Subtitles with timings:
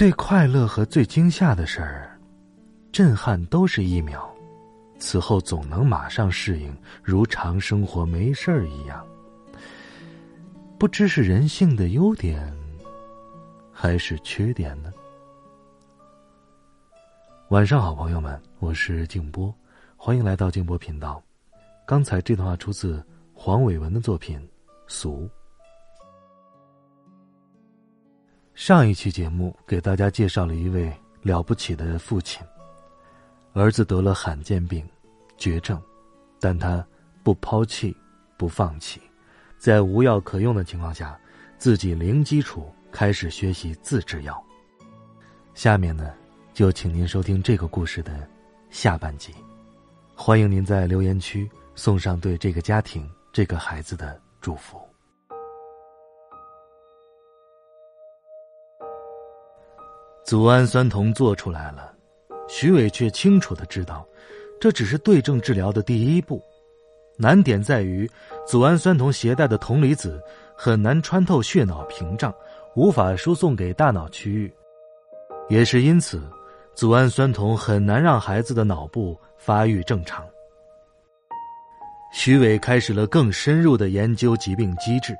[0.00, 2.18] 最快乐和最惊吓的事儿，
[2.90, 4.34] 震撼都是一秒，
[4.98, 9.06] 此后总能马上适应，如常生活没事儿一样。
[10.78, 12.50] 不知是人性的优点，
[13.70, 14.90] 还是缺点呢？
[17.50, 19.54] 晚上好，朋友们，我是静波，
[19.98, 21.22] 欢迎来到静波频道。
[21.86, 23.04] 刚才这段话出自
[23.34, 24.40] 黄伟文的作品
[24.86, 25.28] 《俗》。
[28.60, 32.42] 上一期节目给大家介绍了一位了不起的父亲，
[33.54, 34.86] 儿子得了罕见病，
[35.38, 35.80] 绝症，
[36.38, 36.86] 但他
[37.22, 37.96] 不抛弃，
[38.36, 39.00] 不放弃，
[39.56, 41.18] 在无药可用的情况下，
[41.56, 44.44] 自己零基础开始学习自制药。
[45.54, 46.12] 下面呢，
[46.52, 48.28] 就请您收听这个故事的
[48.68, 49.34] 下半集。
[50.14, 54.78] 欢迎您在留言区送上对这个家庭、这个孩子的祝福。
[60.24, 61.92] 组氨酸酮做出来了，
[62.48, 64.06] 徐伟却清楚的知道，
[64.60, 66.42] 这只是对症治疗的第一步，
[67.16, 68.08] 难点在于
[68.46, 70.22] 组氨酸酮携带的铜离子
[70.56, 72.32] 很难穿透血脑屏障，
[72.76, 74.52] 无法输送给大脑区域，
[75.48, 76.22] 也是因此，
[76.74, 80.24] 组氨酸酮很难让孩子的脑部发育正常。
[82.12, 85.16] 徐伟开始了更深入的研究疾病机制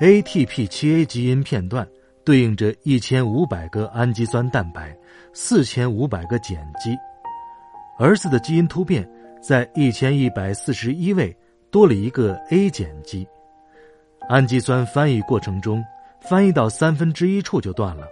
[0.00, 1.86] ，ATP7A 基因片段。
[2.24, 4.96] 对应着一千五百个氨基酸蛋白，
[5.32, 6.96] 四千五百个碱基。
[7.98, 9.08] 儿子的基因突变
[9.42, 11.36] 在一千一百四十一位
[11.70, 13.26] 多了一个 A 碱基。
[14.28, 15.84] 氨基酸翻译过程中，
[16.18, 18.08] 翻译到三分之一处就断了，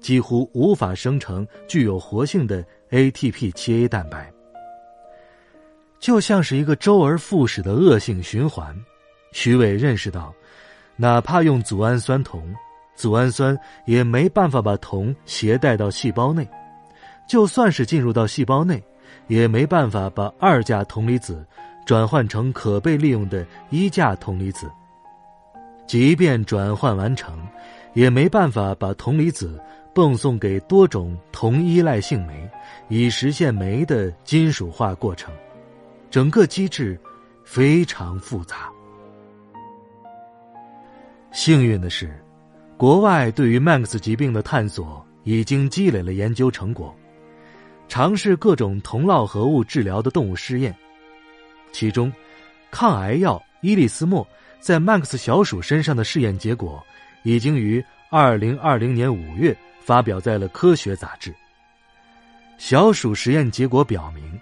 [0.00, 4.32] 几乎无法生成具有活性的 ATP7A 蛋白，
[6.00, 8.76] 就像是一个周而复始的恶性循环。
[9.30, 10.34] 徐伟认识到，
[10.96, 12.42] 哪怕用组氨酸酮。
[12.94, 16.48] 组氨酸也没办法把铜携带到细胞内，
[17.26, 18.82] 就算是进入到细胞内，
[19.26, 21.44] 也没办法把二价铜离子
[21.84, 24.70] 转换成可被利用的一价铜离子。
[25.86, 27.38] 即便转换完成，
[27.92, 29.60] 也没办法把铜离子
[29.92, 32.50] 泵送给多种铜依赖性酶，
[32.88, 35.32] 以实现酶的金属化过程。
[36.10, 36.98] 整个机制
[37.44, 38.70] 非常复杂。
[41.32, 42.23] 幸运的是。
[42.76, 46.94] 国外对于 Max 疾病的探索已经积累了研究成果，
[47.88, 50.74] 尝试各种同烙合物治疗的动物试验，
[51.72, 52.12] 其中，
[52.72, 54.26] 抗癌药伊利斯莫
[54.60, 56.84] 在 Max 小鼠身上的试验结果
[57.22, 61.32] 已经于二零二零年五月发表在了科学杂志。
[62.58, 64.38] 小鼠实验结果表明，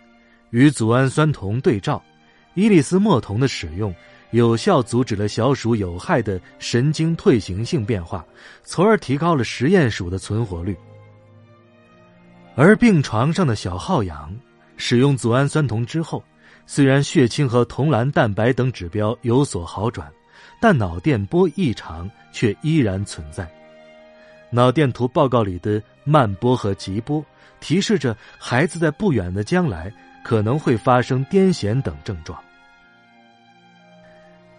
[0.51, 2.03] 与组氨酸酮对照，
[2.55, 3.95] 伊利斯莫酮的使用。
[4.33, 8.25] 有效阻止了小鼠有害的神经退行性变化，
[8.63, 10.77] 从而提高了实验鼠的存活率。
[12.55, 14.35] 而病床上的小浩洋
[14.77, 16.23] 使用组氨酸酮之后，
[16.67, 20.11] 虽然血清和铜蓝蛋白等指标有所好转，
[20.61, 23.51] 但脑电波异常却依然存在。
[24.51, 27.25] 脑电图报告里的慢波和急波，
[27.61, 29.93] 提示着孩子在不远的将来
[30.25, 32.39] 可能会发生癫痫等症状。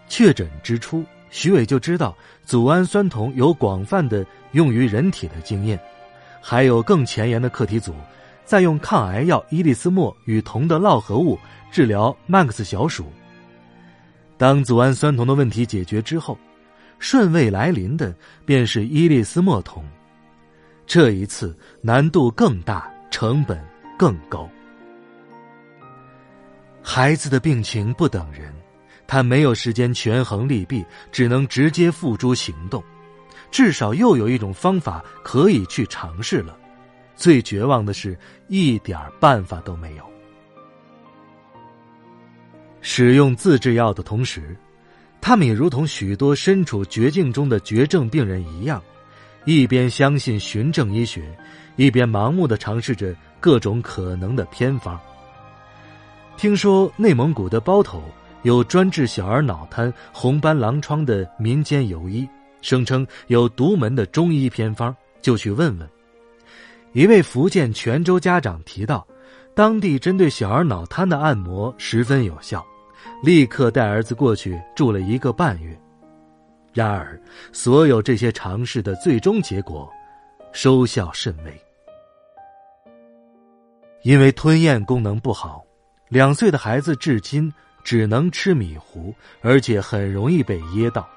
[0.08, 5.78] 确诊之初，徐伟就知道组氨酸酮有广泛的用于人体的经验，
[6.40, 7.94] 还有更前沿的课题组
[8.44, 11.38] 在用抗癌药伊利斯莫与铜的络合物
[11.70, 13.06] 治疗 Max 小鼠。
[14.36, 16.38] 当组氨酸酮的问题解决之后，
[16.98, 18.14] 顺位来临的
[18.44, 19.84] 便是伊利斯莫酮。
[20.86, 23.58] 这一次难度更大，成本
[23.98, 24.48] 更高。
[26.82, 28.52] 孩子的病情不等人。
[29.06, 32.82] 他没有时间权衡利弊，只能直接付诸行动。
[33.50, 36.56] 至少又有一种方法可以去尝试了。
[37.14, 38.18] 最绝望的是，
[38.48, 40.04] 一点办法都没有。
[42.80, 44.56] 使用自制药的同时，
[45.20, 48.82] 他们也如同许多身处绝境中的绝症病人一样，
[49.44, 51.22] 一边相信循证医学，
[51.76, 55.00] 一边盲目的尝试着各种可能的偏方。
[56.36, 58.02] 听说内蒙古的包头。
[58.44, 62.28] 有专治小儿脑瘫、红斑狼疮的民间游医，
[62.60, 65.88] 声称有独门的中医偏方，就去问问。
[66.92, 69.04] 一位福建泉州家长提到，
[69.54, 72.62] 当地针对小儿脑瘫的按摩十分有效，
[73.22, 75.76] 立刻带儿子过去住了一个半月。
[76.74, 77.18] 然而，
[77.50, 79.90] 所有这些尝试的最终结果，
[80.52, 81.60] 收效甚微。
[84.02, 85.64] 因为吞咽功能不好，
[86.10, 87.50] 两岁的孩子至今
[87.84, 91.08] 只能吃米糊，而且很容易被噎到。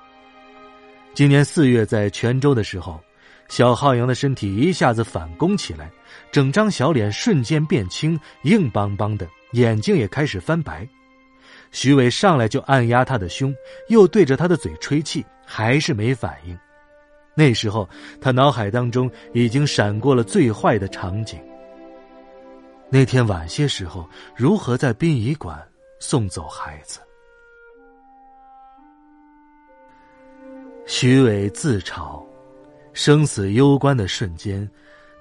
[1.13, 3.01] 今年四月在泉州的时候，
[3.47, 5.89] 小浩洋的身体一下子反攻起来，
[6.31, 10.87] 整张小脸瞬间变青，硬邦邦的，眼睛也开始翻白。
[11.71, 13.55] 徐伟上来就按压他的胸，
[13.87, 16.57] 又对着他的嘴吹气，还是没反应。
[17.33, 17.87] 那时候
[18.19, 21.39] 他脑海当中已经闪过了最坏的场景。
[22.89, 25.61] 那天晚些时候，如何在殡仪馆
[25.99, 26.99] 送走孩子？
[30.85, 32.23] 徐伟自嘲，
[32.93, 34.69] 生死攸关的瞬间，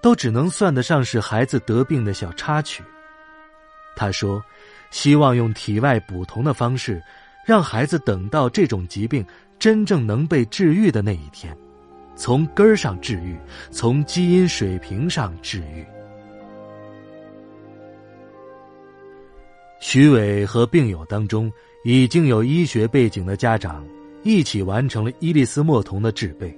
[0.00, 2.82] 都只能算得上是孩子得病的小插曲。
[3.94, 4.42] 他说。
[4.92, 7.02] 希望用体外补铜的方式，
[7.44, 9.26] 让孩子等到这种疾病
[9.58, 11.54] 真正能被治愈的那一天，
[12.14, 13.36] 从根儿上治愈，
[13.72, 15.84] 从基因水平上治愈。
[19.78, 21.52] 徐伟和病友当中
[21.84, 23.86] 已经有医学背景的家长
[24.22, 26.56] 一起完成了伊利斯莫酮的制备，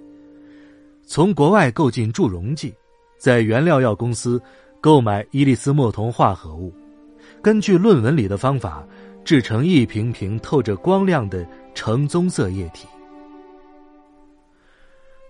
[1.05, 2.75] 从国外购进助溶剂，
[3.19, 4.41] 在原料药公司
[4.81, 6.73] 购买伊利斯莫酮化合物。
[7.43, 8.87] 根据论文里的方法，
[9.25, 12.87] 制成一瓶瓶透着光亮的橙棕色液体。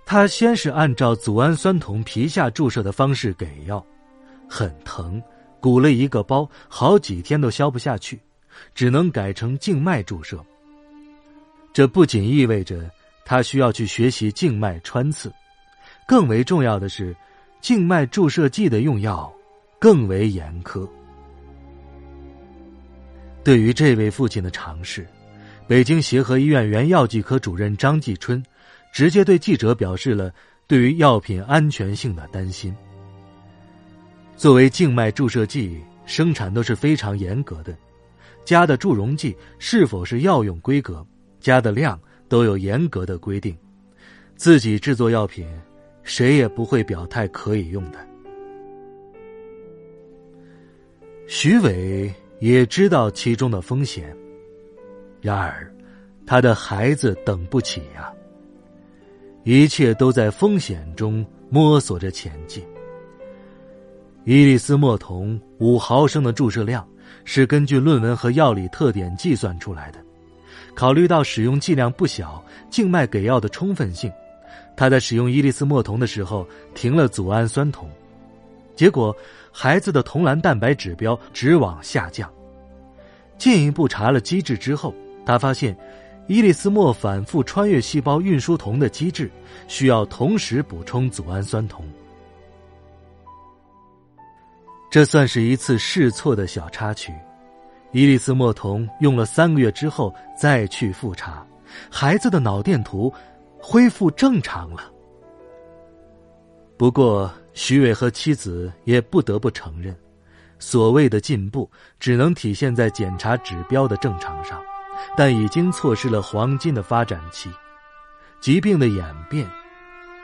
[0.07, 3.85] 他先是按照组氨酸酮皮下注射的方式给药，
[4.49, 5.21] 很疼，
[5.61, 8.19] 鼓了一个包，好几天都消不下去，
[8.75, 10.45] 只能改成静脉注射。
[11.73, 12.91] 这不仅意味着
[13.25, 15.33] 他需要去学习静脉穿刺，
[16.07, 17.15] 更为重要的是，
[17.61, 19.33] 静脉注射剂的用药
[19.79, 20.89] 更为严苛。
[23.45, 25.07] 对于这位父亲的尝试，
[25.67, 28.43] 北京协和医院原药剂科主任张继春
[28.93, 30.33] 直接对记者表示了
[30.67, 32.75] 对于药品安全性的担心。
[34.39, 37.77] 作为静脉注射剂，生产都是非常严格的，
[38.45, 41.05] 加的助溶剂是否是药用规格，
[41.41, 43.55] 加的量都有严格的规定。
[44.37, 45.45] 自己制作药品，
[46.05, 47.99] 谁也不会表态可以用的。
[51.27, 52.11] 徐伟。
[52.41, 54.17] 也知道其中的风险，
[55.21, 55.69] 然而，
[56.25, 58.13] 他的孩子等不起呀。
[59.43, 62.65] 一切都在风险中摸索着前进。
[64.29, 66.87] 伊利斯莫酮五毫升的注射量
[67.25, 69.99] 是根据论文和药理特点计算出来的，
[70.75, 74.13] 考虑到使用剂量不小、静脉给药的充分性，
[74.77, 77.89] 他在使用伊利斯莫酮的时候停了组氨酸酮。
[78.77, 79.17] 结果，
[79.51, 82.31] 孩子的铜蓝蛋白指标直往下降。
[83.39, 84.95] 进一步查了机制之后，
[85.25, 85.75] 他发现，
[86.27, 89.31] 伊利斯莫反复穿越细胞运输酮的机制
[89.69, 91.83] 需要同时补充组氨酸酮。
[94.91, 97.13] 这算是一次试错的小插曲。
[97.93, 101.47] 伊利斯莫酮用了三个月之后再去复查，
[101.91, 103.13] 孩子的脑电图
[103.59, 104.91] 恢复正常了。
[106.77, 107.31] 不过。
[107.55, 109.93] 徐伟和妻子也不得不承认，
[110.61, 114.63] 所谓的进步只能体现在检查指标的正常上，
[115.17, 117.51] 但已经错失了黄金的发展期，
[118.41, 119.45] 疾病的演变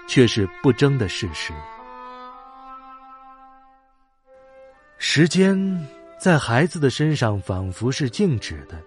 [0.06, 1.52] 却是不争的事实。
[4.98, 5.86] 时间
[6.18, 8.80] 在孩子的身上仿佛是静止的，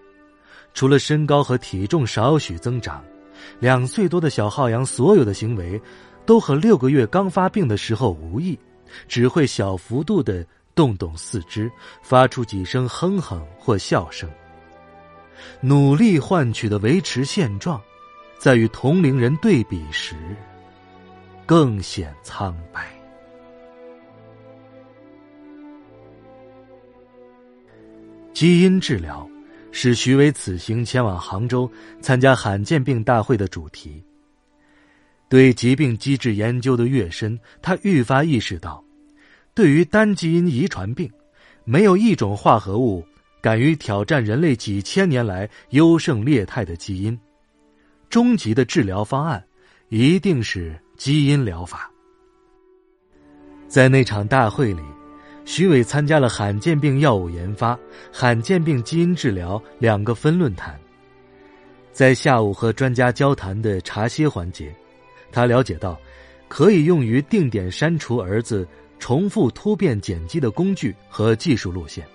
[0.74, 3.04] 除了身高和体重少许增长，
[3.60, 5.80] 两岁多的小浩洋所有的行为。
[6.26, 8.58] 都和六个月刚发病的时候无异，
[9.08, 11.72] 只会小幅度的动动四肢，
[12.02, 14.28] 发出几声哼哼或笑声。
[15.62, 17.80] 努力换取的维持现状，
[18.36, 20.16] 在与同龄人对比时，
[21.46, 22.97] 更显苍白。
[28.38, 29.28] 基因治疗
[29.72, 31.68] 是徐伟此行前往杭州
[32.00, 34.00] 参加罕见病大会的主题。
[35.28, 38.80] 对疾病机制研究的越深，他愈发意识到，
[39.54, 41.10] 对于单基因遗传病，
[41.64, 43.04] 没有一种化合物
[43.42, 47.18] 敢于挑战人类几千年来优胜劣汰的基因。
[48.08, 49.44] 终极的治疗方案，
[49.88, 51.90] 一定是基因疗法。
[53.66, 54.82] 在那场大会里，
[55.48, 57.76] 徐伟参加了罕见病药物研发、
[58.12, 60.78] 罕见病基因治疗两个分论坛。
[61.90, 64.70] 在下午和专家交谈的茶歇环节。
[65.32, 65.98] 他了解到，
[66.48, 72.06] 可以用于定点删除儿子重复突变碱基的工具和技术路线。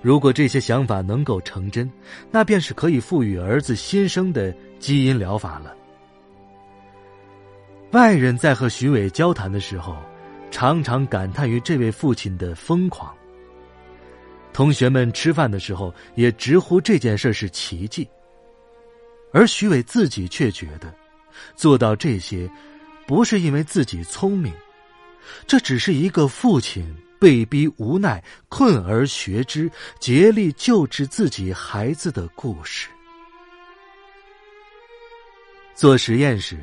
[0.00, 1.90] 如果这些想法能够成真，
[2.30, 5.74] 那便是可以赋予儿子新生的基因疗法了。
[7.90, 9.96] 外人在和徐伟交谈的时候，
[10.50, 13.14] 常常感叹于这位父亲的疯狂。
[14.52, 18.08] 同学们吃饭的时候也直呼这件事是奇迹，
[19.32, 20.92] 而徐伟自己却觉得，
[21.54, 22.50] 做到这些，
[23.06, 24.52] 不是因为自己聪明，
[25.46, 26.84] 这只是一个父亲
[27.20, 32.88] 被逼无奈、困而学之，竭力救治自己孩子的故事。
[35.74, 36.58] 做实验时。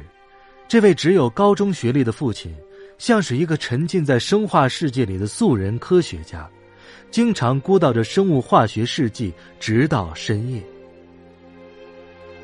[0.70, 2.54] 这位只有高中学历的父亲，
[2.98, 6.50] 像是一个沉浸在生化世界里的素人科学家，
[7.12, 10.62] 经常孤捣着生物化学试剂，直到深夜。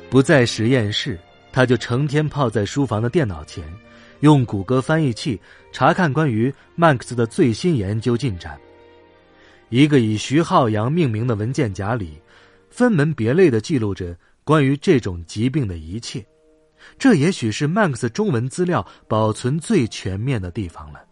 [0.08, 1.18] 不在实验室，
[1.52, 3.64] 他就成天泡在书房的电脑前，
[4.20, 5.40] 用谷歌翻译器
[5.72, 8.56] 查看关于曼克斯的最新研究进展。
[9.70, 12.20] 一个以徐浩洋命名的文件夹里，
[12.70, 16.24] 分门别类的记录着关于这种疾病的一切。
[16.98, 21.04] 这也许是曼克斯中文资料保存最全面的地方了。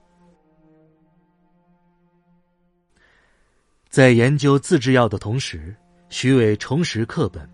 [3.89, 5.75] 在研究自制药的同时，
[6.09, 7.49] 徐伟重拾课本。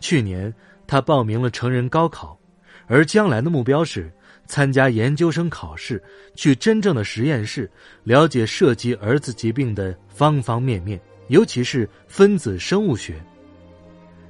[0.00, 0.52] 去年
[0.86, 2.38] 他报名了成人高考，
[2.86, 4.12] 而将来的目标是
[4.46, 6.02] 参加研究生考试，
[6.34, 7.70] 去真正的实验室
[8.02, 13.14] 了解涉及儿子疾病的方方面面，尤其是分子生物学。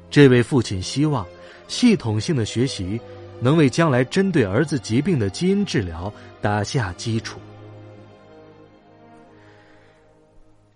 [0.09, 1.27] 这位父亲希望。
[1.69, 3.01] 系统性的学习，
[3.41, 7.41] 能为将来针对儿子疾病的基因治疗打下基础。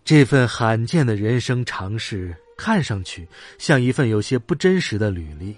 [0.05, 3.29] 这份罕见的人生尝试看上去
[3.59, 5.55] 像一份有些不真实的履历，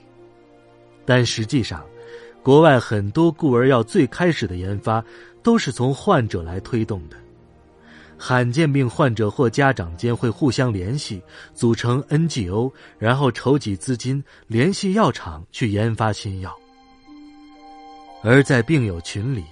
[1.06, 1.84] 但实际上，
[2.42, 5.04] 国外很多孤儿药最开始的研发
[5.42, 7.16] 都是从患者来推动的。
[8.22, 11.22] 罕见病患者或家长间会互相联系，
[11.54, 16.54] 组成 NGO，然后筹集资金，联系药厂去研发新药。
[18.22, 19.42] 而在病友群里，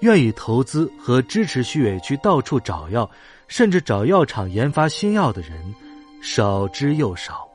[0.00, 3.08] 愿意投资和支持徐伟去到处找药，
[3.46, 5.72] 甚至找药厂研发新药的人，
[6.20, 7.48] 少之又少。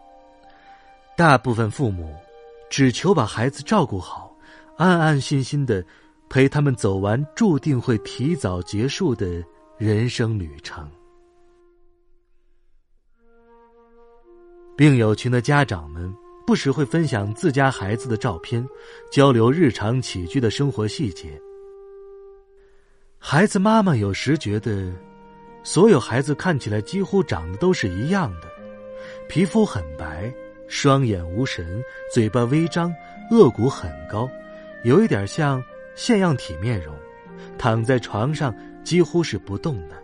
[1.17, 2.15] 大部分父母
[2.69, 4.33] 只求把孩子照顾好，
[4.77, 5.83] 安安心心的
[6.29, 9.43] 陪他们走完注定会提早结束的。
[9.77, 10.89] 人生旅程，
[14.77, 16.15] 病友群的家长们
[16.47, 18.65] 不时会分享自家孩子的照片，
[19.11, 21.37] 交流日常起居的生活细节。
[23.19, 24.93] 孩子妈妈有时觉得，
[25.61, 28.47] 所有孩子看起来几乎长得都是一样的，
[29.27, 30.33] 皮肤很白，
[30.69, 32.95] 双眼无神，嘴巴微张，
[33.29, 34.29] 颚骨很高，
[34.85, 35.61] 有一点像
[35.95, 36.95] 腺样体面容，
[37.57, 38.55] 躺在床上。
[38.85, 40.01] 几乎是不动的。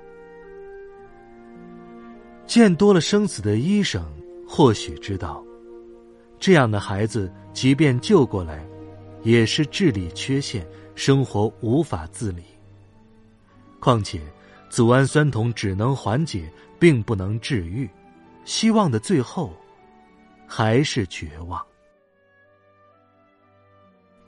[2.45, 4.03] 见多了生死的医生，
[4.45, 5.41] 或许知道，
[6.37, 8.65] 这样的孩子，即便救过来，
[9.23, 12.43] 也是智力缺陷，生活无法自理。
[13.79, 14.19] 况且，
[14.69, 17.89] 组氨酸酮只能缓解，并不能治愈，
[18.43, 19.53] 希望的最后，
[20.45, 21.63] 还是绝望。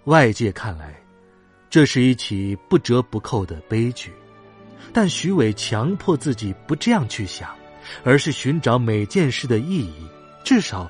[0.06, 0.96] 外界看来，
[1.70, 4.14] 这是一起不折不扣的悲剧。
[4.94, 7.50] 但徐伟强迫自己不这样去想，
[8.04, 10.08] 而是寻找每件事的意义，
[10.46, 10.90] 至少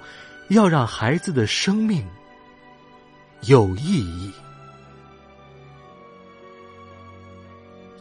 [0.50, 2.06] 要让孩子的生命
[3.44, 4.32] 有意义。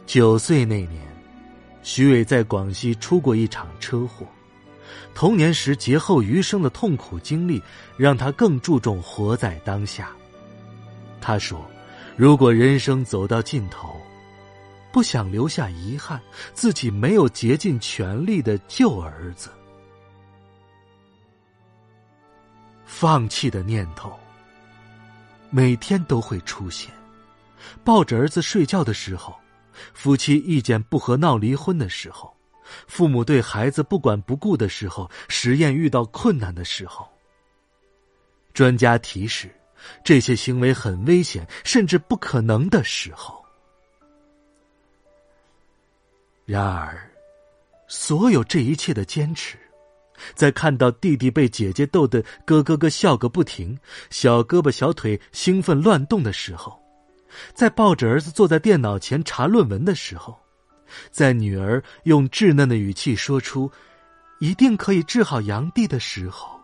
[0.05, 1.01] 九岁那年，
[1.81, 4.27] 徐伟在广西出过一场车祸，
[5.15, 7.63] 童年时劫后余生的痛苦经历，
[7.95, 10.11] 让他更注重活在当下。
[11.21, 11.65] 他说
[12.17, 13.97] ：“如果人生走到尽头。”
[14.93, 16.21] 不想留下遗憾，
[16.53, 19.49] 自己没有竭尽全力的救儿子，
[22.85, 24.13] 放弃的念头
[25.49, 26.93] 每天都会出现。
[27.83, 29.35] 抱着儿子睡觉的时候，
[29.95, 32.31] 夫妻意见不合闹离婚的时候，
[32.87, 37.09] 父母对孩子不管不顾的时候，实验遇到困难的时候。
[38.53, 39.49] 专家提示，
[40.03, 43.42] 这些行为很危险，甚至不可能的时候。
[46.45, 47.09] 然而，
[47.87, 49.57] 所有这一切的坚持，
[50.35, 53.77] 在看到弟弟被姐姐逗得咯咯咯笑个不停，
[54.09, 56.77] 小胳膊小腿兴奋乱动的时候，
[57.53, 60.37] 在抱着儿子坐在电脑前查论文的时候，
[61.11, 63.71] 在女儿用稚嫩的语气说出
[64.39, 66.59] “一定可以治好杨帝”的时候，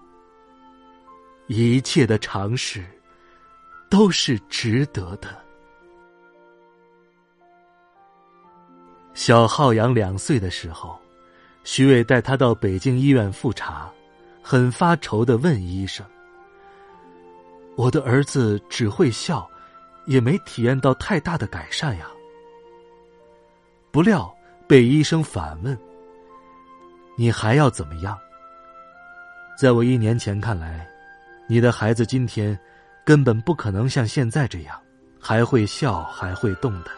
[1.48, 2.86] 一切的尝试
[3.90, 5.49] 都是值得的。
[9.20, 10.98] 小浩洋两岁的时候，
[11.66, 13.92] 徐伟带他到北京医院复查，
[14.42, 16.06] 很发愁的问医生
[17.76, 19.46] ：“我的儿子只会笑，
[20.06, 22.08] 也没体验到太大的改善呀。”
[23.92, 24.34] 不料
[24.70, 25.78] 被医生反问
[27.18, 28.18] ：“你还要怎么样？”
[29.60, 30.88] 在我一年前看来，
[31.46, 32.58] 你的孩子今天
[33.04, 34.80] 根本不可能像现在这样，
[35.20, 36.92] 还会笑还会动的。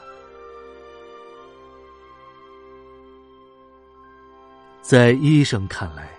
[4.82, 6.10] 在医生看来，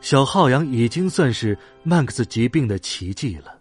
[0.00, 3.58] 小浩洋已经算是曼克斯疾病的奇迹了。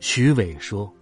[0.00, 0.92] 徐伟说：“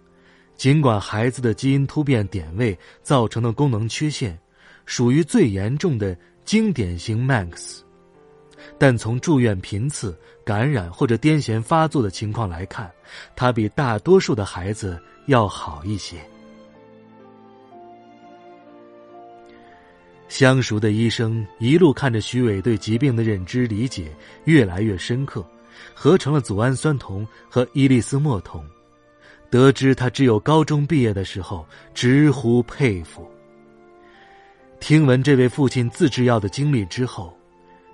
[0.55, 4.37] 尽管孩子的基因突变点位造成的功能缺陷，
[4.85, 7.83] 属于最严重的经典型曼克斯，
[8.77, 10.15] 但从住院频次、
[10.45, 12.91] 感染或者癫痫发作的情况来看，
[13.35, 16.17] 他比大多数的孩子要好一些。”
[20.27, 24.11] 相熟的医生一路看着徐伟对疾病的认知理解
[24.43, 25.45] 越来越深刻，
[25.93, 28.63] 合成了组氨酸酮和伊利斯莫酮。
[29.49, 33.25] 得知他只有高中毕业的时候，直呼佩服。
[34.79, 37.35] 听闻这位父亲自制药的经历之后，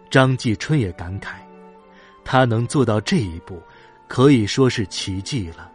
[0.09, 1.35] 张继春也感慨，
[2.25, 3.61] 他能做到这一步，
[4.07, 5.71] 可以说是奇迹了。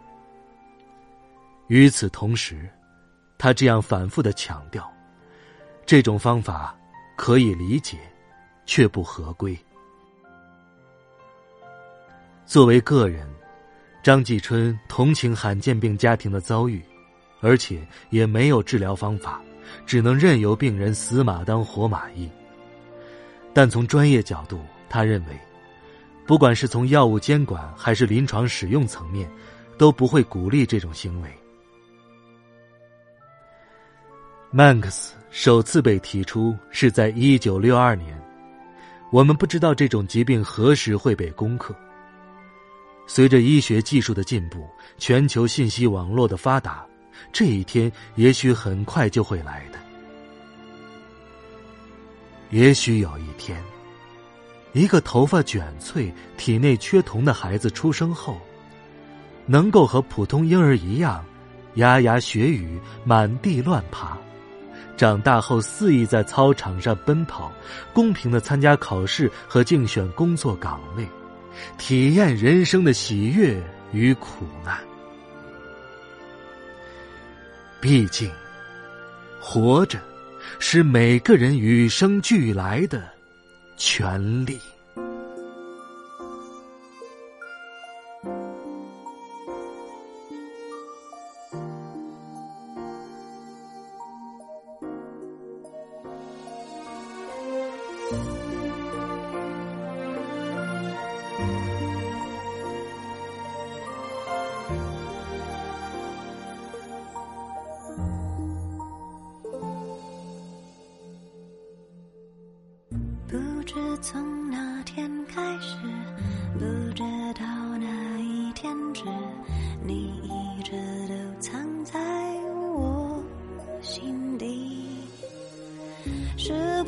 [1.67, 2.69] 与此同时，
[3.37, 4.91] 他这样反复的强调。
[5.89, 6.77] 这种方法
[7.15, 7.97] 可以理解，
[8.67, 9.57] 却不合规。
[12.45, 13.27] 作为个人，
[14.03, 16.79] 张继春同情罕见病家庭的遭遇，
[17.41, 17.81] 而且
[18.11, 19.41] 也没有治疗方法，
[19.83, 22.29] 只能任由病人死马当活马医。
[23.51, 25.35] 但从专业角度，他认为，
[26.27, 29.27] 不管是从药物监管还是临床使用层面，
[29.75, 31.31] 都不会鼓励这种行为。
[34.51, 38.19] 曼克斯首次被提出是在一九六二年，
[39.11, 41.73] 我们不知道这种疾病何时会被攻克。
[43.05, 46.85] 随着医学技术的进步，全球信息网络的发达，
[47.31, 49.79] 这一天也许很快就会来的。
[52.49, 53.61] 也许有一天，
[54.73, 58.39] 一个头发卷翠、体内缺铜的孩子出生后，
[59.45, 61.23] 能够和普通婴儿一样，
[61.75, 64.17] 牙牙学语，满地乱爬。
[64.99, 67.53] 长大后肆意在操场上奔跑，
[67.93, 71.07] 公平的参加考试和竞选工作岗位，
[71.77, 74.77] 体验人生的喜悦与苦难。
[77.79, 78.29] 毕竟，
[79.39, 79.97] 活着
[80.59, 83.01] 是每个人与生俱来的
[83.77, 84.59] 权利。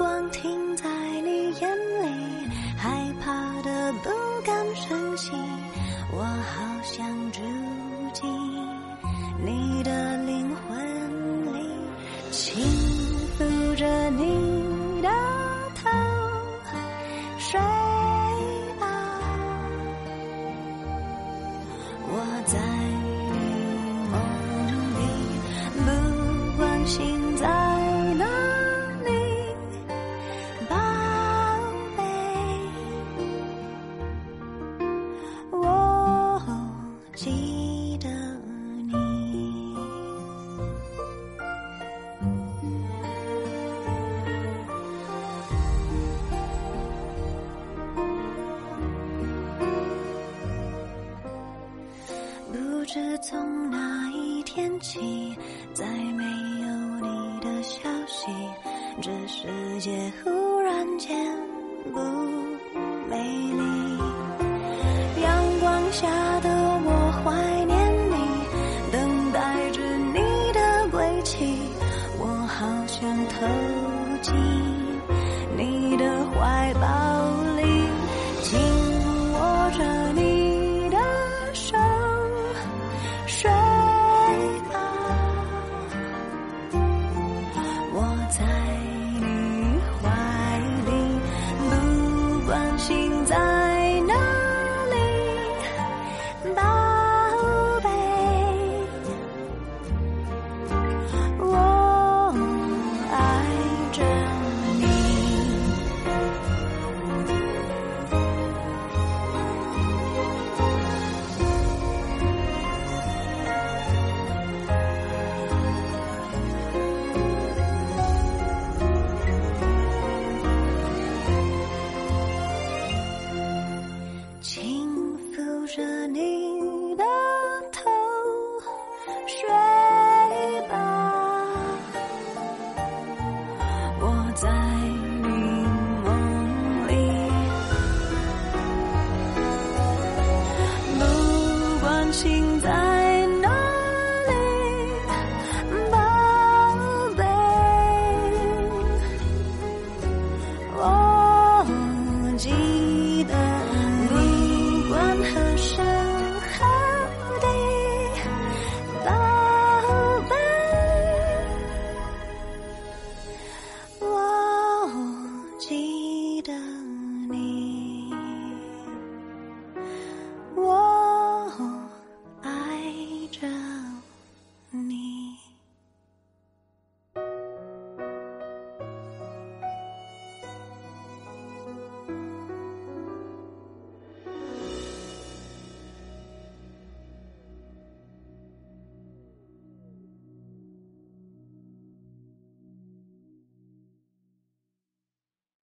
[0.02, 0.51] 光停
[59.82, 61.18] 世界忽然间
[61.92, 62.00] 不
[63.10, 63.98] 美丽，
[65.24, 66.08] 阳光下
[66.42, 66.50] 的
[66.86, 68.14] 我怀念你，
[68.92, 69.82] 等待着
[70.14, 70.20] 你
[70.54, 71.58] 的归期，
[72.20, 73.48] 我好想透
[74.22, 74.81] 进。